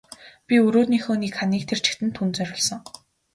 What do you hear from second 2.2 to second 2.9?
зориулсан.